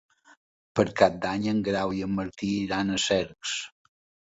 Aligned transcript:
Per 0.79 0.85
Cap 1.01 1.19
d'Any 1.25 1.45
en 1.51 1.61
Grau 1.69 1.95
i 1.99 2.03
en 2.07 2.17
Martí 2.23 2.51
iran 2.65 2.97
a 2.97 3.01
Cercs. 3.07 3.57